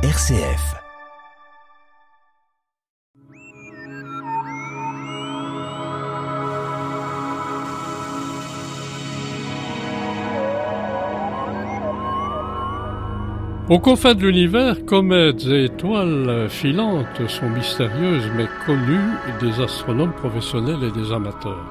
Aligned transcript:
RCF. 0.00 0.76
Aux 13.68 13.80
confins 13.80 14.14
de 14.14 14.22
l'univers, 14.22 14.84
comètes 14.84 15.44
et 15.46 15.64
étoiles 15.64 16.48
filantes 16.48 17.26
sont 17.26 17.50
mystérieuses 17.50 18.30
mais 18.36 18.46
connues 18.66 19.16
des 19.40 19.60
astronomes 19.60 20.12
professionnels 20.12 20.84
et 20.84 20.92
des 20.92 21.12
amateurs. 21.12 21.66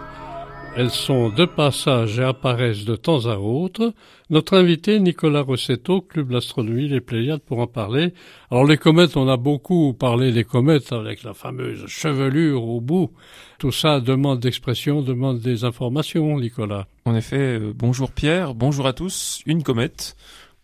Elles 0.79 0.91
sont 0.91 1.29
de 1.29 1.45
passage 1.45 2.19
et 2.19 2.23
apparaissent 2.23 2.85
de 2.85 2.95
temps 2.95 3.25
à 3.25 3.37
autre. 3.37 3.95
Notre 4.29 4.55
invité, 4.55 4.99
Nicolas 4.99 5.41
Rossetto, 5.41 6.01
Club 6.01 6.31
d'astronomie 6.31 6.87
Les 6.87 7.01
Pléiades, 7.01 7.41
pour 7.41 7.57
en 7.57 7.65
parler. 7.65 8.13
Alors 8.51 8.63
les 8.63 8.77
comètes, 8.77 9.17
on 9.17 9.27
a 9.27 9.37
beaucoup 9.37 9.95
parlé 9.95 10.31
des 10.31 10.43
comètes 10.43 10.91
avec 10.91 11.23
la 11.23 11.33
fameuse 11.33 11.87
chevelure 11.87 12.63
au 12.63 12.79
bout. 12.79 13.09
Tout 13.57 13.71
ça 13.71 13.99
demande 13.99 14.39
d'expression, 14.39 15.01
demande 15.01 15.39
des 15.39 15.63
informations, 15.63 16.39
Nicolas. 16.39 16.85
En 17.05 17.15
effet, 17.15 17.57
euh, 17.59 17.73
bonjour 17.75 18.11
Pierre, 18.11 18.53
bonjour 18.53 18.85
à 18.85 18.93
tous. 18.93 19.41
Une 19.47 19.63
comète, 19.63 20.15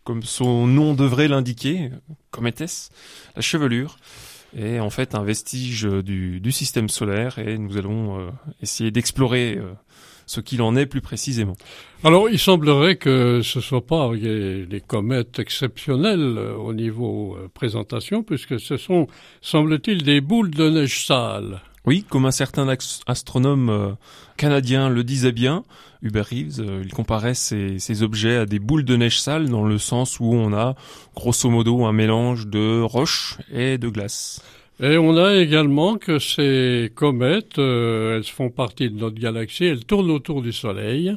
comme 0.04 0.22
son 0.22 0.68
nom 0.68 0.94
devrait 0.94 1.28
l'indiquer, 1.28 1.90
cométesse, 2.30 2.92
la 3.36 3.42
chevelure 3.42 3.98
est 4.56 4.80
en 4.80 4.90
fait 4.90 5.16
un 5.16 5.24
vestige 5.24 5.84
du, 5.84 6.40
du 6.40 6.52
système 6.52 6.90
solaire 6.90 7.40
et 7.40 7.58
nous 7.58 7.78
allons 7.78 8.20
euh, 8.20 8.30
essayer 8.62 8.92
d'explorer 8.92 9.58
euh, 9.58 9.74
ce 10.26 10.40
qu'il 10.40 10.62
en 10.62 10.76
est 10.76 10.86
plus 10.86 11.02
précisément. 11.02 11.56
Alors, 12.04 12.30
il 12.30 12.40
semblerait 12.40 12.98
que 12.98 13.42
ce 13.44 13.60
ne 13.60 13.64
soit 13.64 13.86
pas 13.86 14.10
des 14.16 14.84
comètes 14.86 15.40
exceptionnelles 15.40 16.38
euh, 16.38 16.56
au 16.56 16.74
niveau 16.74 17.38
présentation, 17.54 18.24
puisque 18.24 18.60
ce 18.60 18.78
sont, 18.78 19.08
semble-t-il, 19.42 20.04
des 20.04 20.22
boules 20.22 20.52
de 20.52 20.70
neige 20.70 21.06
sale. 21.06 21.62
Oui, 21.86 22.06
comme 22.08 22.26
un 22.26 22.32
certain 22.32 22.74
astronome 23.08 23.98
canadien 24.38 24.88
le 24.88 25.04
disait 25.04 25.34
bien, 25.34 25.66
Hubert 26.02 26.28
Reeves, 26.28 26.64
il 26.82 26.94
comparait 26.94 27.34
ces, 27.34 27.78
ces, 27.78 28.04
objets 28.04 28.38
à 28.38 28.46
des 28.46 28.60
boules 28.60 28.86
de 28.86 28.96
neige 28.96 29.20
sale 29.20 29.50
dans 29.50 29.66
le 29.66 29.78
sens 29.78 30.22
où 30.22 30.34
on 30.34 30.54
a 30.54 30.76
grosso 31.14 31.50
modo 31.50 31.84
un 31.84 31.92
mélange 31.92 32.48
de 32.48 32.82
roches 32.82 33.38
et 33.52 33.78
de 33.78 33.90
glace. 33.90 34.42
Et 34.82 34.98
on 34.98 35.18
a 35.18 35.36
également 35.36 35.98
que 35.98 36.18
ces 36.18 36.92
comètes, 36.96 37.60
euh, 37.60 38.18
elles 38.18 38.24
font 38.24 38.50
partie 38.50 38.90
de 38.90 39.00
notre 39.00 39.20
galaxie, 39.20 39.66
elles 39.66 39.86
tournent 39.86 40.10
autour 40.10 40.42
du 40.42 40.52
Soleil, 40.52 41.16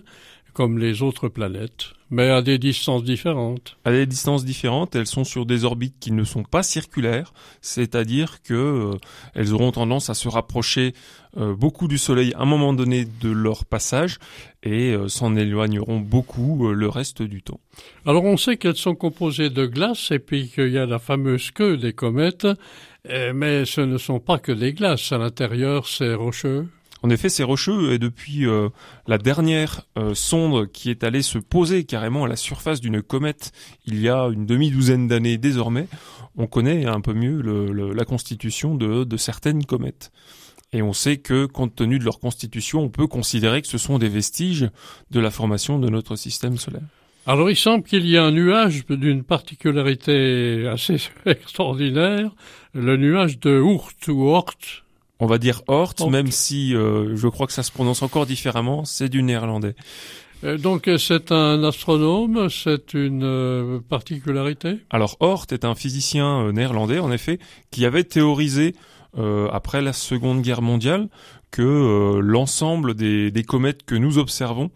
comme 0.57 0.79
les 0.79 1.03
autres 1.03 1.29
planètes, 1.29 1.89
mais 2.09 2.31
à 2.31 2.41
des 2.41 2.57
distances 2.57 3.05
différentes. 3.05 3.77
À 3.85 3.91
des 3.93 4.07
distances 4.07 4.43
différentes, 4.43 4.97
elles 4.97 5.07
sont 5.07 5.25
sur 5.25 5.45
des 5.45 5.67
orbites 5.67 5.97
qui 6.01 6.13
ne 6.13 6.25
sont 6.25 6.45
pas 6.45 6.63
circulaires, 6.63 7.35
c'est-à-dire 7.61 8.41
que 8.43 8.55
euh, 8.55 8.99
elles 9.35 9.53
auront 9.53 9.71
tendance 9.71 10.09
à 10.09 10.15
se 10.15 10.31
rapprocher 10.31 10.95
euh, 11.37 11.55
beaucoup 11.55 11.89
du 11.89 11.99
Soleil 11.99 12.33
à 12.37 12.41
un 12.41 12.47
moment 12.47 12.73
donné 12.73 13.05
de 13.05 13.29
leur 13.29 13.67
passage 13.67 14.17
et 14.63 14.95
euh, 14.95 15.09
s'en 15.09 15.37
éloigneront 15.37 16.01
beaucoup 16.01 16.73
le 16.73 16.89
reste 16.89 17.21
du 17.21 17.43
temps. 17.43 17.61
Alors 18.07 18.25
on 18.25 18.39
sait 18.39 18.57
qu'elles 18.57 18.77
sont 18.77 18.95
composées 18.95 19.51
de 19.51 19.67
glace 19.67 20.11
et 20.11 20.21
puis 20.21 20.49
qu'il 20.49 20.71
y 20.71 20.79
a 20.79 20.87
la 20.87 20.99
fameuse 20.99 21.51
queue 21.51 21.77
des 21.77 21.93
comètes 21.93 22.47
mais 23.35 23.65
ce 23.67 23.83
ne 23.83 23.99
sont 23.99 24.19
pas 24.19 24.39
que 24.41 24.51
des 24.51 24.73
glaces. 24.73 25.13
À 25.13 25.19
l'intérieur, 25.19 25.87
c'est 25.87 26.15
rocheux. 26.15 26.67
En 27.07 27.11
effet, 27.11 27.29
c'est 27.29 27.45
rocheux 27.45 27.93
et 27.93 28.01
depuis 28.01 28.49
euh, 28.49 28.69
la 29.07 29.17
dernière 29.17 29.83
euh, 29.97 30.13
sonde 30.13 30.73
qui 30.73 30.91
est 30.91 31.05
allée 31.05 31.23
se 31.23 31.39
poser 31.39 31.85
carrément 31.85 32.25
à 32.25 32.29
la 32.29 32.35
surface 32.35 32.81
d'une 32.81 33.01
comète 33.01 33.53
il 33.85 34.01
y 34.01 34.09
a 34.09 34.25
une 34.25 34.45
demi-douzaine 34.45 35.07
d'années 35.07 35.39
désormais, 35.39 35.87
on 36.37 36.49
connaît 36.49 36.85
un 36.85 37.01
peu 37.01 37.15
mieux 37.15 37.41
la 37.93 38.05
constitution 38.05 38.75
de, 38.75 39.17
certaines 39.19 39.65
comètes. 39.65 40.11
Et 40.73 40.83
on 40.83 40.93
sait 40.93 41.19
que, 41.19 41.47
compte 41.47 41.77
tenu 41.77 42.01
de 42.01 42.05
leur 42.05 42.19
constitution, 42.19 42.81
on 42.81 42.89
peut 42.89 43.07
considérer 43.07 43.63
que 43.63 43.69
ce 43.69 43.79
sont 43.79 44.01
des 44.01 44.09
vestiges 44.09 44.69
de 45.13 45.21
la 45.21 45.31
formation 45.31 45.79
de 45.79 45.89
notre 45.89 46.17
système 46.17 46.57
solaire. 46.57 46.83
Alors 47.25 47.49
il 47.49 47.57
semble 47.57 47.85
qu'il 47.85 48.05
y 48.09 48.17
a 48.17 48.25
un 48.25 48.33
nuage 48.33 48.85
d'une 48.89 49.23
particularité 49.23 50.67
assez 50.67 50.97
extraordinaire, 51.25 52.35
le 52.75 52.97
nuage 52.97 53.39
de 53.39 53.61
Oort 53.61 53.93
ou 54.09 54.29
Oort. 54.29 54.57
On 55.19 55.27
va 55.27 55.39
dire 55.39 55.63
Oort, 55.69 56.11
même 56.11 56.31
si 56.31 56.75
euh, 56.75 57.17
je 57.17 57.29
crois 57.29 57.47
que 57.47 57.53
ça 57.53 57.63
se 57.63 57.73
prononce 57.73 58.03
encore 58.03 58.27
différemment, 58.27 58.85
c'est 58.85 59.09
du 59.09 59.23
néerlandais. 59.23 59.75
Euh, 60.45 60.59
donc 60.59 60.91
c'est 60.99 61.33
un 61.33 61.65
astronome, 61.65 62.49
c'est 62.51 62.93
une 62.93 63.25
euh, 63.25 63.81
particularité? 63.89 64.81
Alors 64.91 65.17
Oort 65.21 65.47
est 65.51 65.65
un 65.65 65.75
physicien 65.75 66.53
néerlandais, 66.53 66.99
en 66.99 67.11
effet, 67.11 67.39
qui 67.71 67.87
avait 67.87 68.05
théorisé 68.05 68.75
après 69.51 69.81
la 69.81 69.95
Seconde 69.95 70.43
Guerre 70.43 70.61
mondiale 70.61 71.09
que 71.51 72.21
l'ensemble 72.21 72.93
des, 72.93 73.31
des 73.31 73.45
comètes 73.45 73.83
que 73.87 73.95
nous 73.95 74.19
observons 74.19 74.71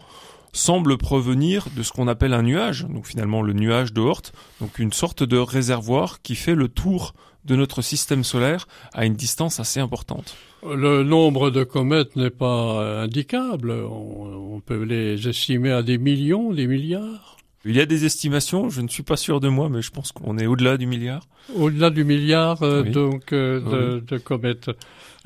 semble 0.52 0.98
provenir 0.98 1.66
de 1.76 1.82
ce 1.82 1.92
qu'on 1.92 2.08
appelle 2.08 2.34
un 2.34 2.42
nuage, 2.42 2.86
donc 2.88 3.06
finalement 3.06 3.42
le 3.42 3.52
nuage 3.52 3.92
de 3.92 4.00
Oort, 4.00 4.22
donc 4.60 4.78
une 4.78 4.92
sorte 4.92 5.22
de 5.22 5.36
réservoir 5.36 6.22
qui 6.22 6.34
fait 6.34 6.54
le 6.54 6.68
tour 6.68 7.14
de 7.44 7.56
notre 7.56 7.82
système 7.82 8.24
solaire 8.24 8.66
à 8.92 9.06
une 9.06 9.14
distance 9.14 9.60
assez 9.60 9.80
importante. 9.80 10.36
Le 10.62 11.02
nombre 11.02 11.50
de 11.50 11.64
comètes 11.64 12.16
n'est 12.16 12.30
pas 12.30 13.02
indicable, 13.02 13.70
on, 13.70 14.60
peut 14.60 14.82
les 14.82 15.26
estimer 15.26 15.70
à 15.70 15.82
des 15.82 15.96
millions, 15.96 16.52
des 16.52 16.66
milliards. 16.66 17.38
Il 17.66 17.76
y 17.76 17.80
a 17.80 17.86
des 17.86 18.06
estimations, 18.06 18.70
je 18.70 18.80
ne 18.80 18.88
suis 18.88 19.02
pas 19.02 19.16
sûr 19.16 19.38
de 19.38 19.48
moi, 19.48 19.68
mais 19.68 19.82
je 19.82 19.90
pense 19.90 20.12
qu'on 20.12 20.38
est 20.38 20.46
au-delà 20.46 20.78
du 20.78 20.86
milliard. 20.86 21.26
Au-delà 21.54 21.90
du 21.90 22.04
milliard, 22.04 22.62
euh, 22.62 22.82
donc, 22.82 23.34
euh, 23.34 23.60
de, 23.60 24.00
de, 24.00 24.18
comètes. 24.18 24.70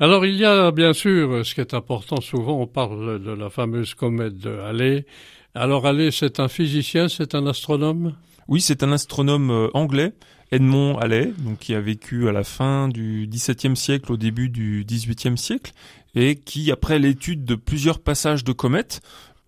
Alors, 0.01 0.25
il 0.25 0.35
y 0.35 0.43
a 0.43 0.71
bien 0.71 0.91
sûr, 0.91 1.45
ce 1.45 1.55
qui 1.55 1.61
est 1.61 1.73
important, 1.73 2.19
souvent 2.19 2.59
on 2.59 2.67
parle 2.67 3.23
de 3.23 3.31
la 3.31 3.49
fameuse 3.49 3.93
comète 3.93 4.37
de 4.37 4.49
Halley. 4.49 5.05
Alors, 5.53 5.87
Halley, 5.87 6.11
c'est 6.11 6.41
un 6.41 6.49
physicien, 6.49 7.07
c'est 7.07 7.35
un 7.35 7.47
astronome? 7.47 8.13
Oui, 8.49 8.59
c'est 8.59 8.83
un 8.83 8.91
astronome 8.91 9.49
euh, 9.49 9.67
anglais, 9.73 10.11
Edmond 10.51 10.97
Halley, 10.97 11.31
donc 11.39 11.59
qui 11.59 11.73
a 11.73 11.79
vécu 11.79 12.27
à 12.27 12.33
la 12.33 12.43
fin 12.43 12.89
du 12.89 13.29
XVIIe 13.31 13.77
siècle, 13.77 14.11
au 14.11 14.17
début 14.17 14.49
du 14.49 14.85
XVIIIe 14.85 15.37
siècle, 15.37 15.71
et 16.15 16.35
qui, 16.35 16.69
après 16.71 16.99
l'étude 16.99 17.45
de 17.45 17.55
plusieurs 17.55 17.99
passages 17.99 18.43
de 18.43 18.51
comètes, 18.51 19.01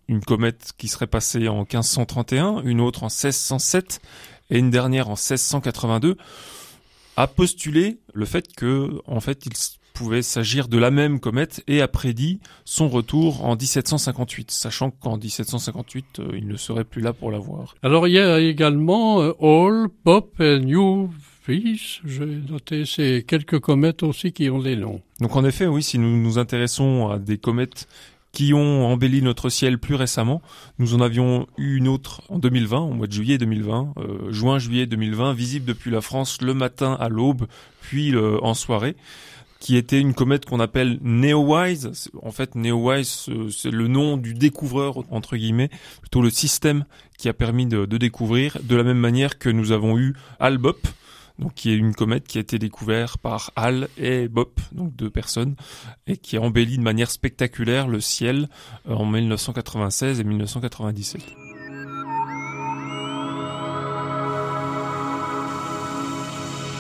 une 0.08 0.22
comète 0.22 0.72
qui 0.78 0.88
serait 0.88 1.08
passée 1.08 1.48
en 1.48 1.60
1531, 1.60 2.62
une 2.64 2.82
autre 2.82 3.04
en 3.04 3.08
1607 3.08 4.02
et 4.50 4.60
une 4.60 4.70
dernière 4.70 5.08
en 5.08 5.16
1682, 5.16 6.18
a 7.18 7.28
postulé 7.28 8.00
le 8.14 8.26
fait 8.26 8.54
que, 8.56 9.02
en 9.06 9.20
fait, 9.20 9.46
il 9.46 9.54
pouvait 9.94 10.22
s'agir 10.22 10.68
de 10.68 10.78
la 10.78 10.92
même 10.92 11.20
comète 11.20 11.64
et 11.68 11.82
a 11.82 11.88
prédit 11.88 12.40
son 12.66 12.88
retour 12.88 13.44
en 13.44 13.56
1758, 13.56 14.52
sachant 14.52 14.92
qu'en 14.92 15.18
1758, 15.18 16.20
euh, 16.20 16.32
il 16.38 16.48
ne 16.48 16.56
serait 16.56 16.84
plus 16.84 17.02
là 17.02 17.14
pour 17.14 17.32
la 17.32 17.40
voir. 17.40 17.74
Alors 17.82 18.08
il 18.08 18.14
y 18.14 18.20
a 18.20 18.40
également 18.40 19.22
euh, 19.22 19.34
Hall, 19.40 19.90
Pop 20.04 20.40
et 20.40 20.60
New 20.60 21.10
j'ai 21.50 22.26
noté 22.26 22.86
ces 22.86 23.24
quelques 23.26 23.60
comètes 23.60 24.04
aussi 24.04 24.34
qui 24.34 24.50
ont 24.50 24.60
des 24.60 24.76
noms. 24.76 25.02
Donc 25.22 25.36
en 25.36 25.46
effet, 25.46 25.66
oui, 25.66 25.82
si 25.82 25.98
nous 25.98 26.18
nous 26.18 26.38
intéressons 26.38 27.10
à 27.10 27.20
des 27.20 27.38
comètes 27.38 27.88
qui 28.38 28.54
ont 28.54 28.86
embelli 28.86 29.24
notre 29.24 29.50
ciel 29.50 29.80
plus 29.80 29.96
récemment. 29.96 30.44
Nous 30.78 30.94
en 30.94 31.02
avions 31.02 31.48
eu 31.58 31.78
une 31.78 31.88
autre 31.88 32.22
en 32.30 32.38
2020, 32.38 32.82
au 32.82 32.94
mois 32.94 33.08
de 33.08 33.12
juillet 33.12 33.40
2020, 33.40 33.96
euh, 33.98 34.32
juin-juillet 34.32 34.86
2020, 34.86 35.34
visible 35.34 35.66
depuis 35.66 35.90
la 35.90 36.02
France 36.02 36.40
le 36.44 36.54
matin 36.54 36.96
à 37.00 37.10
l'aube, 37.10 37.48
puis 37.82 38.14
en 38.16 38.54
soirée 38.54 38.96
qui 39.60 39.76
était 39.76 40.00
une 40.00 40.14
comète 40.14 40.46
qu'on 40.46 40.60
appelle 40.60 41.00
Neowise. 41.02 42.12
En 42.22 42.32
fait, 42.32 42.54
Neowise, 42.54 43.28
c'est 43.50 43.72
le 43.72 43.88
nom 43.88 44.16
du 44.16 44.36
découvreur, 44.36 45.00
entre 45.10 45.36
guillemets, 45.36 45.72
plutôt 46.02 46.22
le 46.22 46.30
système 46.30 46.86
qui 47.18 47.30
a 47.30 47.34
permis 47.34 47.66
de, 47.66 47.88
de 47.88 47.98
découvrir, 47.98 48.60
de 48.62 48.76
la 48.76 48.84
même 48.84 49.00
manière 49.00 49.40
que 49.40 49.50
nous 49.50 49.72
avons 49.72 49.98
eu 49.98 50.14
Albop, 50.40 50.78
qui 51.56 51.72
est 51.72 51.76
une 51.76 51.94
comète 51.94 52.28
qui 52.28 52.38
a 52.38 52.42
été 52.42 52.60
découverte 52.60 53.18
par 53.18 53.52
Hal 53.56 53.88
et 53.98 54.28
Bop, 54.28 54.60
donc 54.72 54.96
deux 54.96 55.10
personnes, 55.10 55.56
et 56.08 56.18
qui 56.18 56.38
a 56.38 56.42
embelli 56.42 56.78
de 56.78 56.84
manière 56.84 57.12
spectaculaire 57.12 57.88
le 57.88 58.00
ciel 58.00 58.50
euh, 58.88 58.94
en 58.94 59.06
1996 59.06 60.20
et 60.20 60.24
1997. 60.24 61.22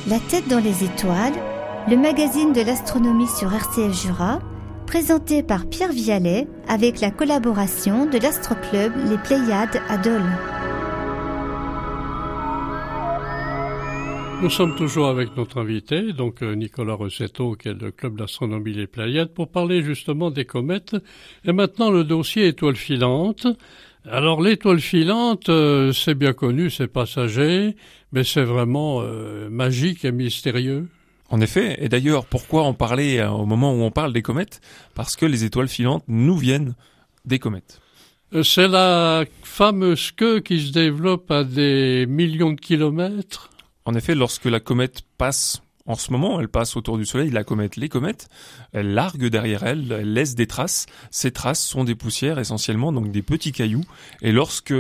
La 0.07 0.19
tête 0.19 0.47
dans 0.47 0.63
les 0.63 0.85
étoiles, 0.85 1.33
le 1.89 1.97
magazine 1.97 2.53
de 2.53 2.61
l'astronomie 2.61 3.27
sur 3.27 3.53
RCF 3.53 3.93
Jura, 4.01 4.39
présenté 4.85 5.43
par 5.43 5.67
Pierre 5.67 5.91
Vialet 5.91 6.47
avec 6.67 7.01
la 7.01 7.11
collaboration 7.11 8.05
de 8.05 8.17
l'Astroclub 8.17 8.93
Les 9.09 9.17
Pléiades 9.17 9.81
à 9.89 9.97
Dole. 9.97 10.56
Nous 14.39 14.51
sommes 14.51 14.75
toujours 14.75 15.07
avec 15.07 15.35
notre 15.35 15.59
invité, 15.59 16.13
donc 16.13 16.43
euh, 16.43 16.53
Nicolas 16.53 16.93
Rossetto, 16.93 17.55
qui 17.55 17.69
est 17.69 17.73
le 17.73 17.89
club 17.91 18.17
d'astronomie 18.17 18.71
Les 18.71 18.85
Pléiades, 18.85 19.33
pour 19.33 19.49
parler 19.49 19.81
justement 19.81 20.29
des 20.29 20.45
comètes. 20.45 20.95
Et 21.43 21.53
maintenant, 21.53 21.89
le 21.89 22.03
dossier 22.03 22.47
étoile 22.47 22.75
filante. 22.75 23.47
Alors, 24.07 24.39
l'étoile 24.39 24.79
filante, 24.79 25.49
euh, 25.49 25.91
c'est 25.91 26.13
bien 26.13 26.33
connu, 26.33 26.69
c'est 26.69 26.87
passager, 26.87 27.75
mais 28.11 28.23
c'est 28.23 28.43
vraiment 28.43 28.99
euh, 29.01 29.49
magique 29.49 30.05
et 30.05 30.11
mystérieux. 30.11 30.87
En 31.29 31.41
effet, 31.41 31.83
et 31.83 31.89
d'ailleurs, 31.89 32.25
pourquoi 32.25 32.61
en 32.61 32.75
parler 32.75 33.21
au 33.23 33.47
moment 33.47 33.73
où 33.73 33.81
on 33.81 33.91
parle 33.91 34.13
des 34.13 34.21
comètes? 34.21 34.61
Parce 34.93 35.15
que 35.15 35.25
les 35.25 35.45
étoiles 35.45 35.67
filantes 35.67 36.03
nous 36.07 36.37
viennent 36.37 36.75
des 37.25 37.39
comètes. 37.39 37.81
C'est 38.43 38.67
la 38.67 39.25
fameuse 39.41 40.11
queue 40.11 40.41
qui 40.41 40.59
se 40.67 40.71
développe 40.71 41.31
à 41.31 41.43
des 41.43 42.05
millions 42.07 42.53
de 42.53 42.61
kilomètres. 42.61 43.49
En 43.87 43.95
effet, 43.95 44.15
lorsque 44.15 44.43
la 44.43 44.59
comète 44.59 45.03
passe 45.17 45.61
en 45.85 45.95
ce 45.95 46.11
moment, 46.11 46.41
elle 46.41 46.49
passe 46.49 46.75
autour 46.75 46.97
du 46.97 47.05
Soleil, 47.05 47.29
la 47.29 47.45
comète, 47.45 47.77
les 47.77 47.87
comètes, 47.87 48.27
elle 48.73 48.93
largue 48.93 49.27
derrière 49.27 49.63
elle, 49.63 49.89
elle 49.93 50.11
laisse 50.11 50.35
des 50.35 50.45
traces. 50.45 50.87
Ces 51.09 51.31
traces 51.31 51.61
sont 51.61 51.85
des 51.85 51.95
poussières 51.95 52.37
essentiellement, 52.37 52.91
donc 52.91 53.11
des 53.11 53.21
petits 53.21 53.53
cailloux. 53.53 53.85
Et 54.21 54.33
lorsque 54.33 54.73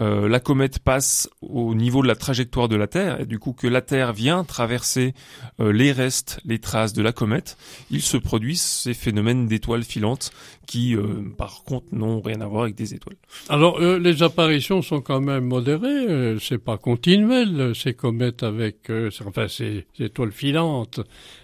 euh, 0.00 0.28
la 0.28 0.40
comète 0.40 0.78
passe 0.78 1.28
au 1.42 1.74
niveau 1.74 2.02
de 2.02 2.08
la 2.08 2.16
trajectoire 2.16 2.68
de 2.68 2.76
la 2.76 2.86
Terre, 2.86 3.20
et 3.20 3.26
du 3.26 3.38
coup 3.38 3.52
que 3.52 3.66
la 3.66 3.82
Terre 3.82 4.12
vient 4.12 4.42
traverser 4.42 5.14
euh, 5.60 5.72
les 5.72 5.92
restes, 5.92 6.40
les 6.44 6.58
traces 6.58 6.92
de 6.92 7.02
la 7.02 7.12
comète, 7.12 7.56
il 7.90 8.02
se 8.02 8.16
produit 8.16 8.56
ces 8.56 8.94
phénomènes 8.94 9.46
d'étoiles 9.46 9.84
filantes 9.84 10.30
qui, 10.66 10.96
euh, 10.96 11.22
par 11.36 11.62
contre, 11.64 11.86
n'ont 11.92 12.20
rien 12.20 12.40
à 12.40 12.46
voir 12.46 12.62
avec 12.62 12.74
des 12.74 12.94
étoiles. 12.94 13.16
Alors, 13.48 13.80
les 13.80 14.22
apparitions 14.22 14.80
sont 14.80 15.00
quand 15.00 15.20
même 15.20 15.44
modérées, 15.44 16.36
c'est 16.40 16.58
pas 16.58 16.78
continuel, 16.78 17.72
ces 17.74 17.94
comètes 17.94 18.42
avec, 18.42 18.90
enfin, 19.26 19.48
ces 19.48 19.86
étoiles 19.98 20.32
filantes, 20.32 21.00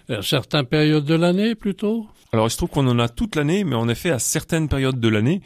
à 0.08 0.22
certaines 0.22 0.66
périodes 0.66 1.04
de 1.04 1.14
l'année 1.14 1.54
plutôt? 1.54 2.06
Alors, 2.32 2.46
il 2.46 2.50
se 2.50 2.56
trouve 2.56 2.70
qu'on 2.70 2.86
en 2.86 2.98
a 2.98 3.08
toute 3.08 3.36
l'année, 3.36 3.64
mais 3.64 3.76
en 3.76 3.88
effet, 3.88 4.10
à 4.10 4.18
certaines 4.18 4.68
périodes 4.68 5.00
de 5.00 5.08
l'année, 5.08 5.40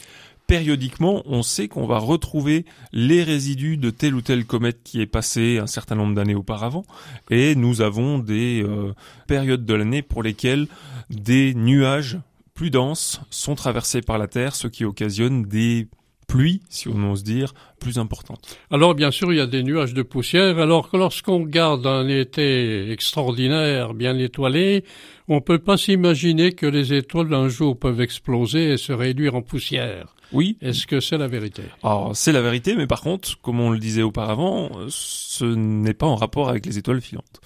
périodiquement, 0.52 1.22
on 1.24 1.42
sait 1.42 1.66
qu'on 1.66 1.86
va 1.86 1.96
retrouver 1.96 2.66
les 2.92 3.22
résidus 3.22 3.78
de 3.78 3.88
telle 3.88 4.14
ou 4.14 4.20
telle 4.20 4.44
comète 4.44 4.82
qui 4.84 5.00
est 5.00 5.06
passée 5.06 5.56
un 5.56 5.66
certain 5.66 5.94
nombre 5.94 6.14
d'années 6.14 6.34
auparavant. 6.34 6.84
Et 7.30 7.54
nous 7.54 7.80
avons 7.80 8.18
des 8.18 8.62
euh, 8.62 8.92
périodes 9.26 9.64
de 9.64 9.72
l'année 9.72 10.02
pour 10.02 10.22
lesquelles 10.22 10.66
des 11.08 11.54
nuages 11.54 12.18
plus 12.52 12.68
denses 12.68 13.22
sont 13.30 13.54
traversés 13.54 14.02
par 14.02 14.18
la 14.18 14.28
Terre, 14.28 14.54
ce 14.54 14.68
qui 14.68 14.84
occasionne 14.84 15.44
des 15.44 15.88
pluies, 16.26 16.62
si 16.68 16.88
on 16.88 17.10
ose 17.10 17.24
dire, 17.24 17.54
plus 17.78 17.98
importantes. 17.98 18.58
Alors 18.70 18.94
bien 18.94 19.10
sûr, 19.10 19.32
il 19.32 19.36
y 19.36 19.40
a 19.40 19.46
des 19.46 19.62
nuages 19.62 19.94
de 19.94 20.02
poussière, 20.02 20.58
alors 20.58 20.90
que 20.90 20.96
lorsqu'on 20.96 21.40
garde 21.40 21.86
un 21.86 22.08
été 22.08 22.90
extraordinaire, 22.90 23.94
bien 23.94 24.18
étoilé, 24.18 24.84
on 25.28 25.40
peut 25.40 25.58
pas 25.58 25.76
s'imaginer 25.76 26.52
que 26.52 26.66
les 26.66 26.92
étoiles 26.94 27.32
un 27.34 27.48
jour 27.48 27.78
peuvent 27.78 28.00
exploser 28.00 28.72
et 28.72 28.76
se 28.76 28.92
réduire 28.92 29.34
en 29.34 29.42
poussière. 29.42 30.14
Oui. 30.32 30.56
Est-ce 30.62 30.86
que 30.86 31.00
c'est 31.00 31.18
la 31.18 31.28
vérité? 31.28 31.62
Alors, 31.82 32.16
c'est 32.16 32.32
la 32.32 32.40
vérité, 32.40 32.74
mais 32.74 32.86
par 32.86 33.02
contre, 33.02 33.38
comme 33.42 33.60
on 33.60 33.70
le 33.70 33.78
disait 33.78 34.02
auparavant, 34.02 34.70
ce 34.88 35.44
n'est 35.44 35.94
pas 35.94 36.06
en 36.06 36.16
rapport 36.16 36.48
avec 36.48 36.64
les 36.64 36.78
étoiles 36.78 37.02
filantes. 37.02 37.40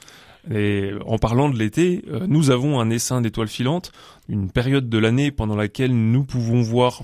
Et 0.52 0.93
en 1.05 1.19
parlant 1.19 1.49
de 1.49 1.58
l'été, 1.58 2.05
euh, 2.08 2.26
nous 2.28 2.50
avons 2.50 2.78
un 2.78 2.90
essaim 2.90 3.20
d'étoiles 3.20 3.49
filantes, 3.49 3.90
une 4.28 4.50
période 4.50 4.88
de 4.88 4.99
l'année 4.99 5.32
pendant 5.32 5.56
laquelle 5.56 5.93
nous 5.93 6.23
pouvons 6.23 6.62
voir 6.62 7.02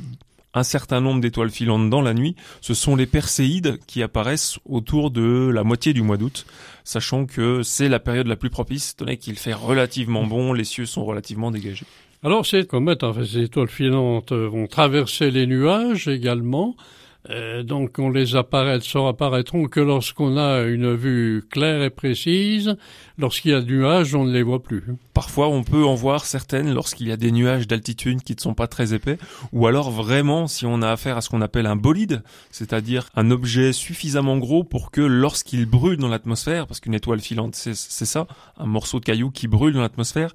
un 0.54 0.62
certain 0.62 1.00
nombre 1.00 1.20
d'étoiles 1.20 1.50
filantes 1.50 1.88
dans 1.90 2.02
la 2.02 2.14
nuit. 2.14 2.36
Ce 2.60 2.74
sont 2.74 2.96
les 2.96 3.06
perséides 3.06 3.78
qui 3.86 4.02
apparaissent 4.02 4.58
autour 4.64 5.10
de 5.10 5.50
la 5.52 5.64
moitié 5.64 5.92
du 5.92 6.02
mois 6.02 6.16
d'août, 6.16 6.46
sachant 6.84 7.26
que 7.26 7.62
c'est 7.62 7.88
la 7.88 8.00
période 8.00 8.26
la 8.26 8.36
plus 8.36 8.50
propice, 8.50 8.96
donné 8.96 9.16
qu'il 9.16 9.38
fait 9.38 9.54
relativement 9.54 10.24
bon, 10.24 10.52
les 10.52 10.64
cieux 10.64 10.86
sont 10.86 11.04
relativement 11.04 11.50
dégagés. 11.50 11.86
Alors 12.24 12.46
ces 12.46 12.66
comètes, 12.66 13.02
en 13.02 13.12
fait, 13.12 13.24
ces 13.24 13.42
étoiles 13.42 13.68
filantes 13.68 14.30
euh, 14.30 14.46
vont 14.46 14.68
traverser 14.68 15.30
les 15.32 15.46
nuages 15.46 16.06
également. 16.06 16.76
Euh, 17.30 17.62
donc 17.62 17.98
on 17.98 18.10
les 18.10 18.34
apparaît, 18.34 18.74
elles 18.74 19.00
ne 19.00 19.08
apparaîtront 19.08 19.66
que 19.66 19.78
lorsqu'on 19.78 20.36
a 20.36 20.62
une 20.62 20.94
vue 20.94 21.44
claire 21.50 21.82
et 21.82 21.90
précise. 21.90 22.76
Lorsqu'il 23.18 23.52
y 23.52 23.54
a 23.54 23.60
des 23.60 23.72
nuages, 23.72 24.14
on 24.14 24.24
ne 24.24 24.32
les 24.32 24.42
voit 24.42 24.62
plus. 24.62 24.82
Parfois, 25.14 25.48
on 25.48 25.62
peut 25.62 25.84
en 25.84 25.94
voir 25.94 26.24
certaines 26.24 26.72
lorsqu'il 26.72 27.08
y 27.08 27.12
a 27.12 27.16
des 27.16 27.30
nuages 27.30 27.68
d'altitude 27.68 28.22
qui 28.22 28.34
ne 28.34 28.40
sont 28.40 28.54
pas 28.54 28.66
très 28.66 28.94
épais, 28.94 29.18
ou 29.52 29.66
alors 29.66 29.90
vraiment 29.90 30.48
si 30.48 30.66
on 30.66 30.82
a 30.82 30.90
affaire 30.90 31.16
à 31.16 31.20
ce 31.20 31.30
qu'on 31.30 31.42
appelle 31.42 31.66
un 31.66 31.76
bolide, 31.76 32.22
c'est-à-dire 32.50 33.08
un 33.14 33.30
objet 33.30 33.72
suffisamment 33.72 34.38
gros 34.38 34.64
pour 34.64 34.90
que 34.90 35.02
lorsqu'il 35.02 35.66
brûle 35.66 35.98
dans 35.98 36.08
l'atmosphère, 36.08 36.66
parce 36.66 36.80
qu'une 36.80 36.94
étoile 36.94 37.20
filante 37.20 37.54
c'est 37.54 37.74
ça, 37.74 38.26
un 38.56 38.66
morceau 38.66 38.98
de 38.98 39.04
caillou 39.04 39.30
qui 39.30 39.46
brûle 39.46 39.74
dans 39.74 39.82
l'atmosphère, 39.82 40.34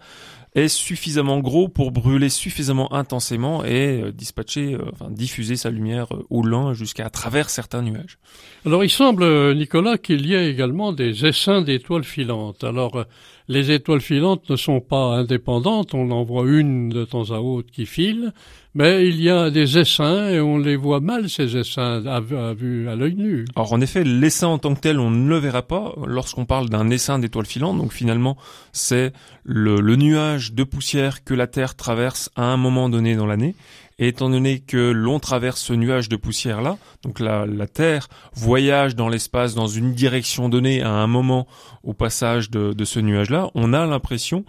est 0.58 0.70
suffisamment 0.70 1.40
gros 1.40 1.68
pour 1.68 1.92
brûler 1.92 2.30
suffisamment 2.30 2.92
intensément 2.94 3.64
et 3.64 4.02
euh, 4.02 4.12
dispatcher, 4.12 4.74
euh, 4.74 4.90
diffuser 5.10 5.56
sa 5.56 5.70
lumière 5.70 6.08
euh, 6.12 6.26
au 6.32 6.42
loin 6.42 6.74
jusqu'à 6.74 7.10
travers 7.12 7.50
certains 7.50 7.84
nuages. 7.84 8.18
Alors 8.66 8.84
il 8.84 8.90
semble, 8.90 9.54
Nicolas, 9.56 9.98
qu'il 9.98 10.26
y 10.26 10.34
ait 10.34 10.50
également 10.50 10.94
des 10.94 11.26
essaims 11.26 11.62
d'étoiles 11.62 12.04
filantes. 12.04 12.64
Alors 12.64 13.06
les 13.48 13.72
étoiles 13.72 14.02
filantes 14.02 14.50
ne 14.50 14.56
sont 14.56 14.82
pas 14.82 15.16
indépendantes, 15.16 15.94
on 15.94 16.12
en 16.12 16.24
voit 16.24 16.48
une 16.48 16.90
de 16.90 17.06
temps 17.06 17.32
à 17.32 17.40
autre 17.40 17.72
qui 17.72 17.86
file, 17.86 18.34
mais 18.74 19.08
il 19.08 19.22
y 19.22 19.30
a 19.30 19.50
des 19.50 19.78
essaims 19.78 20.30
et 20.30 20.40
on 20.40 20.58
les 20.58 20.76
voit 20.76 21.00
mal 21.00 21.30
ces 21.30 21.56
essaims 21.58 22.06
à, 22.06 22.20
vue 22.54 22.90
à 22.90 22.96
l'œil 22.96 23.16
nu. 23.16 23.46
Alors 23.56 23.74
en 23.74 23.82
effet, 23.82 24.04
l'essaim 24.04 24.50
en 24.50 24.58
tant 24.58 24.76
que 24.76 24.82
tel, 24.82 25.00
on 25.00 25.10
ne 25.10 25.30
le 25.30 25.38
verra 25.38 25.62
pas 25.62 25.96
lorsqu'on 26.06 26.46
parle 26.46 26.70
d'un 26.70 26.90
essaim 26.90 27.20
d'étoiles 27.20 27.46
filantes. 27.46 27.78
Donc 27.78 27.94
finalement, 27.94 28.38
c'est 28.74 29.14
le 29.44 29.96
nuage 29.96 30.54
de 30.54 30.64
poussière 30.64 31.24
que 31.24 31.34
la 31.34 31.48
Terre 31.48 31.76
traverse 31.76 32.30
à 32.36 32.44
un 32.44 32.58
moment 32.58 32.90
donné 32.90 33.16
dans 33.16 33.26
l'année 33.26 33.56
et 34.00 34.10
étant 34.10 34.30
donné 34.30 34.60
que 34.60 34.92
l'on 34.92 35.20
traverse 35.20 35.62
ce 35.62 35.74
nuage 35.74 36.10
de 36.10 36.16
poussière-là, 36.16 36.78
donc 37.04 37.20
la, 37.20 37.46
Terre 37.68 38.08
voyage 38.34 38.96
dans 38.96 39.10
l'espace 39.10 39.56
dans 39.56 39.68
une 39.68 39.94
direction 39.94 40.50
donnée 40.50 40.82
à 40.82 40.92
un 40.92 41.08
moment 41.08 41.48
au 41.84 41.94
passage 41.94 42.50
de, 42.50 42.86
ce 42.86 43.00
nuage-là, 43.00 43.50
on 43.56 43.74
a 43.74 43.86
l'impression 43.86 44.46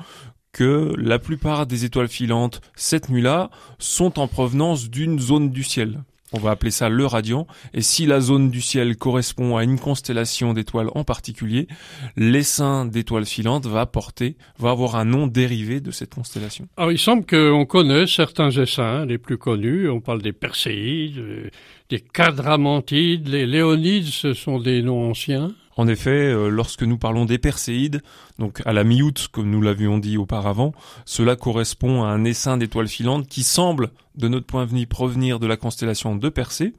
que 0.53 0.93
la 0.97 1.19
plupart 1.19 1.67
des 1.67 1.85
étoiles 1.85 2.09
filantes 2.09 2.61
cette 2.75 3.09
nuit-là 3.09 3.51
sont 3.79 4.19
en 4.19 4.29
provenance 4.29 4.89
d'une 4.91 5.19
zone 5.19 5.51
du 5.51 5.63
ciel. 5.63 6.03
On 6.33 6.39
va 6.39 6.51
appeler 6.51 6.71
ça 6.71 6.89
le 6.89 7.07
radiant. 7.07 7.47
Et 7.73 7.81
si 7.81 8.05
la 8.05 8.21
zone 8.21 8.51
du 8.51 8.61
ciel 8.61 8.97
correspond 8.97 9.57
à 9.57 9.65
une 9.65 9.79
constellation 9.79 10.53
d'étoiles 10.53 10.91
en 10.95 11.03
particulier, 11.03 11.69
l'essaim 12.17 12.85
d'étoiles 12.85 13.25
filantes 13.25 13.67
va 13.67 13.87
porter, 13.87 14.37
va 14.59 14.71
avoir 14.71 14.97
un 14.97 15.07
nom 15.07 15.27
dérivé 15.27 15.81
de 15.81 15.91
cette 15.91 16.15
constellation. 16.15 16.69
Alors 16.77 16.93
il 16.93 16.99
semble 16.99 17.25
qu'on 17.25 17.65
connaît 17.65 18.07
certains 18.07 18.51
essaims, 18.51 19.07
les 19.07 19.19
plus 19.19 19.39
connus. 19.39 19.89
On 19.89 20.01
parle 20.01 20.21
des 20.21 20.33
Perséides, 20.33 21.19
euh, 21.19 21.51
des 21.89 22.01
Quadramantides, 22.01 23.29
les 23.29 23.47
Léonides, 23.47 24.07
ce 24.07 24.35
sont 24.35 24.61
des 24.61 24.83
noms 24.83 25.11
anciens. 25.11 25.55
En 25.79 25.87
effet, 25.87 26.11
euh, 26.11 26.49
lorsque 26.49 26.83
nous 26.83 26.99
parlons 26.99 27.25
des 27.25 27.39
Perséides, 27.39 28.03
donc 28.41 28.61
à 28.67 28.73
la 28.73 28.83
mi-août, 28.83 29.29
comme 29.31 29.49
nous 29.49 29.63
l'avions 29.63 29.99
dit 29.99 30.19
auparavant, 30.19 30.73
cela 31.05 31.37
correspond 31.37 32.03
à 32.03 32.09
un 32.09 32.25
essaim 32.25 32.57
d'étoiles 32.57 32.89
filantes 32.89 33.29
qui 33.29 33.45
semble, 33.45 33.91
de 34.17 34.27
notre 34.27 34.47
point 34.47 34.67
de 34.67 34.71
vue, 34.71 34.87
provenir 34.89 35.39
de 35.39 35.47
la 35.47 35.57
constellation 35.57 36.17
de 36.17 36.29
Persée. 36.29 36.75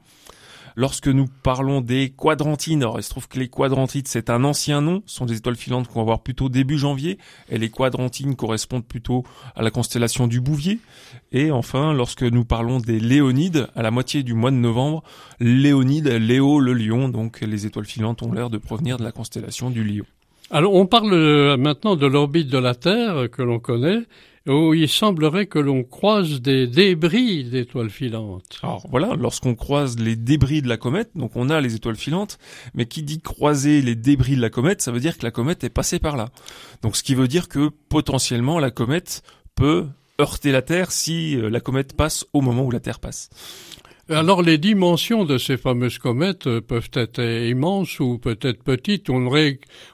Lorsque 0.76 1.08
nous 1.08 1.26
parlons 1.42 1.80
des 1.80 2.10
quadrantines, 2.16 2.82
alors 2.82 2.98
il 2.98 3.02
se 3.02 3.10
trouve 3.10 3.28
que 3.28 3.38
les 3.38 3.48
quadrantides 3.48 4.08
c'est 4.08 4.30
un 4.30 4.44
ancien 4.44 4.80
nom, 4.80 5.02
ce 5.06 5.16
sont 5.16 5.26
des 5.26 5.36
étoiles 5.36 5.56
filantes 5.56 5.88
qu'on 5.88 6.00
va 6.00 6.04
voir 6.04 6.22
plutôt 6.22 6.48
début 6.48 6.78
janvier, 6.78 7.18
et 7.48 7.58
les 7.58 7.70
quadrantines 7.70 8.36
correspondent 8.36 8.86
plutôt 8.86 9.24
à 9.54 9.62
la 9.62 9.70
constellation 9.70 10.26
du 10.26 10.40
Bouvier. 10.40 10.78
Et 11.32 11.50
enfin, 11.50 11.92
lorsque 11.92 12.22
nous 12.22 12.44
parlons 12.44 12.78
des 12.78 13.00
léonides, 13.00 13.68
à 13.74 13.82
la 13.82 13.90
moitié 13.90 14.22
du 14.22 14.34
mois 14.34 14.50
de 14.50 14.56
novembre, 14.56 15.02
léonide, 15.40 16.08
Léo 16.08 16.60
le 16.60 16.72
lion, 16.72 17.08
donc 17.08 17.40
les 17.40 17.66
étoiles 17.66 17.86
filantes 17.86 18.22
ont 18.22 18.32
l'air 18.32 18.50
de 18.50 18.58
provenir 18.58 18.96
de 18.96 19.04
la 19.04 19.12
constellation 19.12 19.70
du 19.70 19.84
lion. 19.84 20.04
Alors 20.50 20.74
on 20.74 20.86
parle 20.86 21.12
euh, 21.12 21.56
maintenant 21.56 21.94
de 21.94 22.06
l'orbite 22.06 22.48
de 22.48 22.58
la 22.58 22.74
Terre 22.74 23.30
que 23.30 23.42
l'on 23.42 23.60
connaît, 23.60 24.00
où 24.50 24.74
il 24.74 24.88
semblerait 24.88 25.46
que 25.46 25.58
l'on 25.58 25.84
croise 25.84 26.40
des 26.40 26.66
débris 26.66 27.44
d'étoiles 27.44 27.90
filantes. 27.90 28.58
Alors 28.62 28.86
voilà, 28.90 29.14
lorsqu'on 29.14 29.54
croise 29.54 29.98
les 29.98 30.16
débris 30.16 30.62
de 30.62 30.68
la 30.68 30.76
comète, 30.76 31.10
donc 31.14 31.32
on 31.36 31.50
a 31.50 31.60
les 31.60 31.74
étoiles 31.74 31.96
filantes, 31.96 32.38
mais 32.74 32.86
qui 32.86 33.02
dit 33.02 33.20
croiser 33.20 33.80
les 33.80 33.94
débris 33.94 34.36
de 34.36 34.40
la 34.40 34.50
comète, 34.50 34.82
ça 34.82 34.92
veut 34.92 35.00
dire 35.00 35.16
que 35.16 35.24
la 35.24 35.30
comète 35.30 35.62
est 35.64 35.70
passée 35.70 35.98
par 35.98 36.16
là. 36.16 36.30
Donc 36.82 36.96
ce 36.96 37.02
qui 37.02 37.14
veut 37.14 37.28
dire 37.28 37.48
que 37.48 37.70
potentiellement 37.88 38.58
la 38.58 38.70
comète 38.70 39.22
peut 39.54 39.86
heurter 40.20 40.52
la 40.52 40.62
Terre 40.62 40.92
si 40.92 41.36
euh, 41.36 41.48
la 41.48 41.60
comète 41.60 41.96
passe 41.96 42.26
au 42.32 42.40
moment 42.40 42.64
où 42.64 42.70
la 42.70 42.80
Terre 42.80 43.00
passe. 43.00 43.30
Alors 44.10 44.42
les 44.42 44.58
dimensions 44.58 45.24
de 45.24 45.38
ces 45.38 45.56
fameuses 45.56 45.98
comètes 45.98 46.48
euh, 46.48 46.60
peuvent 46.60 46.90
être 46.94 47.22
immenses 47.22 48.00
ou 48.00 48.18
peut-être 48.18 48.60
petites. 48.64 49.08
On, 49.08 49.30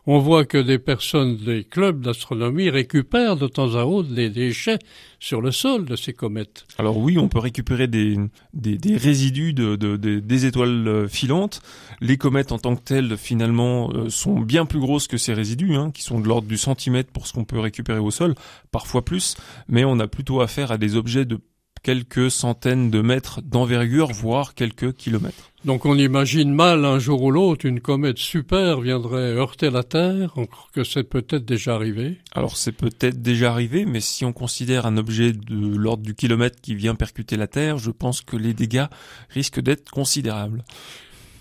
on 0.07 0.19
voit 0.21 0.47
que 0.47 0.57
des 0.57 0.79
personnes 0.79 1.37
des 1.37 1.65
clubs 1.65 2.01
d'astronomie 2.01 2.71
récupèrent 2.71 3.37
de 3.37 3.47
temps 3.47 3.75
à 3.75 3.85
autre 3.85 4.09
des 4.09 4.31
déchets 4.31 4.79
sur 5.21 5.43
le 5.43 5.51
sol 5.51 5.85
de 5.85 5.97
ces 5.97 6.15
comètes. 6.15 6.65
Alors 6.79 6.97
oui, 6.97 7.19
on 7.19 7.29
peut 7.29 7.41
récupérer 7.41 7.89
des, 7.89 8.17
des, 8.55 8.97
résidus 8.97 9.53
de, 9.53 9.77
des 9.97 10.47
étoiles 10.47 10.89
euh, 10.89 11.09
filantes. 11.09 11.61
Les 12.01 12.17
comètes 12.17 12.53
en 12.53 12.59
tant 12.59 12.75
que 12.75 12.83
telles, 12.83 13.19
finalement, 13.19 13.91
euh, 13.93 14.09
sont 14.09 14.41
bien 14.41 14.65
plus 14.65 14.81
grosses 14.81 15.09
que 15.09 15.19
ces 15.19 15.35
résidus, 15.35 15.75
hein, 15.75 15.91
qui 15.93 16.03
sont 16.03 16.21
de 16.21 16.27
l'ordre 16.27 16.49
du 16.49 16.57
centimètre 16.57 17.13
pour 17.13 17.27
ce 17.27 17.35
qu'on 17.35 17.45
peut 17.45 17.61
récupérer 17.61 17.99
au 17.99 18.11
sol, 18.11 18.35
parfois 18.71 19.05
plus, 19.05 19.37
mais 19.69 19.85
on 19.85 20.01
a 20.01 20.07
plutôt 20.09 20.41
affaire 20.41 20.73
à 20.73 20.79
des 20.79 20.97
objets 20.97 21.27
de 21.27 21.39
quelques 21.83 22.31
centaines 22.31 22.91
de 22.91 23.01
mètres 23.01 23.41
d'envergure, 23.43 24.13
voire 24.13 24.55
quelques 24.55 24.95
kilomètres. 24.95 25.51
Donc 25.65 25.85
on 25.85 25.99
imagine 25.99 26.55
mal 26.55 26.85
un 26.85 27.01
jour 27.01 27.23
ou 27.23 27.31
l'autre 27.33 27.67
une 27.67 27.81
comète 27.81 28.19
super 28.19 28.81
viendrait 28.81 29.33
heurter 29.35 29.71
la 29.71 29.83
Terre, 29.83 30.33
encore 30.37 30.71
que 30.73 30.85
c'est 30.85 31.03
peut-être 31.03 31.45
déjà 31.45 31.75
arrivé. 31.75 32.19
Alors 32.33 32.57
c'est 32.57 32.73
peut-être 32.73 33.21
déjà 33.21 33.51
arrivé, 33.51 33.85
mais 33.85 34.01
si 34.01 34.25
on 34.25 34.33
considère 34.33 34.87
un 34.87 34.97
objet 34.97 35.33
de 35.33 35.77
l'ordre 35.77 36.05
du 36.05 36.15
kilomètre 36.15 36.61
qui 36.61 36.77
vient 36.77 36.95
percuter 36.95 37.37
la 37.37 37.49
Terre, 37.49 37.79
je 37.79 37.91
pense 37.91 38.21
que 38.21 38.37
les 38.37 38.55
dégâts 38.55 38.87
risquent 39.31 39.61
d'être 39.61 39.91
considérables. 39.91 40.65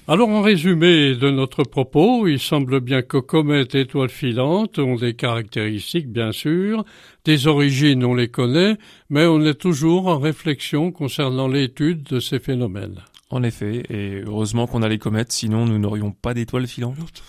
Alors 0.08 0.30
en 0.30 0.44
résumé 0.44 1.16
de 1.16 1.32
notre 1.32 1.64
propos, 1.64 2.28
il 2.28 2.38
semble 2.38 2.80
bien 2.80 3.02
que 3.02 3.18
comètes 3.18 3.74
et 3.74 3.82
étoiles 3.82 4.10
filantes 4.10 4.78
ont 4.78 4.98
des 4.98 5.16
caractéristiques 5.16 6.12
bien 6.12 6.32
sûr, 6.32 6.86
des 7.24 7.48
origines 7.48 8.06
on 8.06 8.14
les 8.14 8.28
connaît, 8.28 8.78
mais 9.10 9.26
on 9.26 9.42
est 9.42 9.56
toujours 9.56 10.06
en 10.06 10.20
réflexion 10.20 10.92
concernant 10.92 11.48
l'étude 11.48 12.04
de 12.04 12.20
ces 12.20 12.38
phénomènes. 12.38 13.00
En 13.32 13.42
effet, 13.42 13.82
et 13.90 14.22
heureusement 14.24 14.68
qu'on 14.68 14.84
a 14.84 14.88
les 14.88 15.00
comètes, 15.00 15.32
sinon 15.32 15.66
nous 15.66 15.80
n'aurions 15.80 16.12
pas 16.12 16.36
d'étoiles 16.36 16.68
filantes. 16.68 17.24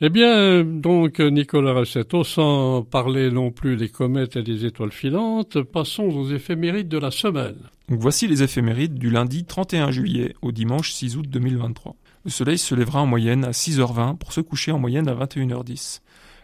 Eh 0.00 0.08
bien, 0.08 0.64
donc, 0.64 1.18
Nicolas 1.18 1.74
Rossetto, 1.74 2.24
sans 2.24 2.82
parler 2.82 3.30
non 3.30 3.50
plus 3.50 3.76
des 3.76 3.90
comètes 3.90 4.36
et 4.36 4.42
des 4.42 4.64
étoiles 4.64 4.92
filantes, 4.92 5.60
passons 5.62 6.04
aux 6.04 6.30
éphémérides 6.30 6.88
de 6.88 6.96
la 6.96 7.10
semaine. 7.10 7.58
Donc 7.90 7.98
voici 7.98 8.28
les 8.28 8.44
éphémérides 8.44 8.94
du 8.94 9.10
lundi 9.10 9.44
31 9.44 9.90
juillet 9.90 10.36
au 10.42 10.52
dimanche 10.52 10.92
6 10.92 11.16
août 11.16 11.26
2023. 11.28 11.96
Le 12.24 12.30
soleil 12.30 12.58
se 12.58 12.74
lèvera 12.74 13.00
en 13.00 13.06
moyenne 13.06 13.44
à 13.44 13.52
6h20 13.52 14.18
pour 14.18 14.32
se 14.32 14.42
coucher 14.42 14.72
en 14.72 14.78
moyenne 14.78 15.08
à 15.08 15.14
21h10. 15.14 16.00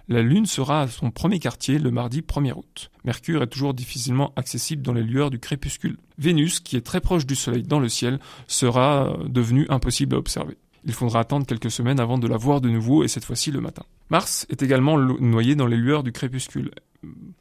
La 0.09 0.23
Lune 0.23 0.47
sera 0.47 0.83
à 0.83 0.89
son 0.89 1.11
premier 1.11 1.39
quartier 1.39 1.79
le 1.79 1.91
mardi 1.91 2.23
1er 2.23 2.55
août. 2.55 2.91
Mercure 3.05 3.43
est 3.43 3.49
toujours 3.49 3.75
difficilement 3.75 4.33
accessible 4.37 4.81
dans 4.81 4.95
les 4.95 5.03
lueurs 5.03 5.31
du 5.31 5.39
crépuscule. 5.39 5.99
Vénus, 6.17 6.61
qui 6.61 6.77
est 6.77 6.87
très 6.87 7.01
proche 7.01 7.27
du 7.27 7.35
Soleil 7.35 7.63
dans 7.63 7.81
le 7.81 7.91
ciel, 7.91 8.21
sera 8.47 9.19
devenue 9.27 9.67
impossible 9.69 10.15
à 10.15 10.19
observer. 10.19 10.57
Il 10.85 10.95
faudra 10.95 11.21
attendre 11.21 11.45
quelques 11.45 11.71
semaines 11.71 12.01
avant 12.01 12.17
de 12.17 12.29
la 12.29 12.37
voir 12.37 12.61
de 12.61 12.71
nouveau 12.71 13.05
et 13.05 13.09
cette 13.09 13.25
fois-ci 13.25 13.51
le 13.51 13.61
matin. 13.61 13.83
Mars 14.09 14.47
est 14.49 14.63
également 14.63 14.97
noyée 14.97 15.57
dans 15.57 15.67
les 15.67 15.77
lueurs 15.77 16.05
du 16.05 16.13
crépuscule. 16.13 16.71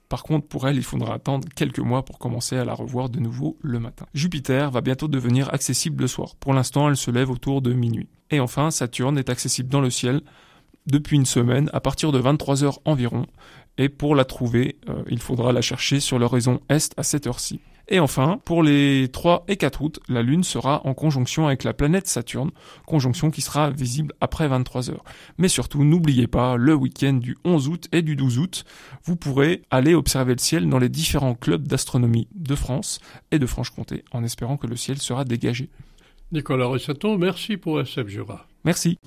Par 0.09 0.23
contre, 0.23 0.47
pour 0.47 0.67
elle, 0.67 0.77
il 0.77 0.83
faudra 0.83 1.15
attendre 1.15 1.47
quelques 1.55 1.79
mois 1.79 2.05
pour 2.05 2.19
commencer 2.19 2.57
à 2.57 2.65
la 2.65 2.73
revoir 2.73 3.09
de 3.09 3.19
nouveau 3.19 3.57
le 3.61 3.79
matin. 3.79 4.05
Jupiter 4.13 4.69
va 4.71 4.81
bientôt 4.81 5.07
devenir 5.07 5.53
accessible 5.53 6.03
le 6.03 6.07
soir. 6.07 6.35
Pour 6.39 6.53
l'instant, 6.53 6.89
elle 6.89 6.97
se 6.97 7.11
lève 7.11 7.31
autour 7.31 7.61
de 7.61 7.73
minuit. 7.73 8.07
Et 8.29 8.39
enfin, 8.39 8.71
Saturne 8.71 9.17
est 9.17 9.29
accessible 9.29 9.69
dans 9.69 9.81
le 9.81 9.89
ciel 9.89 10.21
depuis 10.87 11.15
une 11.15 11.25
semaine 11.25 11.69
à 11.73 11.79
partir 11.79 12.11
de 12.11 12.19
23 12.19 12.63
heures 12.63 12.79
environ. 12.85 13.25
Et 13.77 13.89
pour 13.89 14.15
la 14.15 14.25
trouver, 14.25 14.77
euh, 14.89 15.03
il 15.09 15.19
faudra 15.19 15.51
la 15.51 15.61
chercher 15.61 15.99
sur 15.99 16.19
l'horizon 16.19 16.61
est 16.69 16.93
à 16.97 17.03
cette 17.03 17.27
heure-ci. 17.27 17.59
Et 17.87 17.99
enfin, 17.99 18.39
pour 18.45 18.63
les 18.63 19.09
3 19.11 19.45
et 19.47 19.57
4 19.57 19.81
août, 19.81 19.99
la 20.09 20.23
Lune 20.23 20.43
sera 20.43 20.85
en 20.85 20.93
conjonction 20.93 21.47
avec 21.47 21.63
la 21.63 21.73
planète 21.73 22.07
Saturne, 22.07 22.51
conjonction 22.85 23.29
qui 23.29 23.41
sera 23.41 23.69
visible 23.69 24.13
après 24.21 24.47
23 24.47 24.89
heures. 24.89 25.03
Mais 25.37 25.47
surtout, 25.47 25.83
n'oubliez 25.83 26.27
pas, 26.27 26.55
le 26.55 26.73
week-end 26.73 27.13
du 27.13 27.37
11 27.45 27.67
août 27.67 27.87
et 27.91 28.01
du 28.01 28.15
12 28.15 28.39
août, 28.39 28.65
vous 29.03 29.15
pourrez 29.15 29.61
aller 29.69 29.93
observer 29.93 30.33
le 30.33 30.39
ciel 30.39 30.67
dans 30.67 30.79
les 30.79 30.89
différents 30.89 31.35
clubs 31.35 31.67
d'astronomie 31.67 32.27
de 32.33 32.55
France 32.55 32.99
et 33.31 33.39
de 33.39 33.45
Franche-Comté, 33.45 34.03
en 34.11 34.23
espérant 34.23 34.57
que 34.57 34.67
le 34.67 34.75
ciel 34.75 34.97
sera 34.97 35.23
dégagé. 35.23 35.69
Nicolas 36.31 36.65
Rossetto, 36.65 37.17
merci 37.17 37.57
pour 37.57 37.79
SF 37.79 38.07
Jura. 38.07 38.47
Merci. 38.63 38.97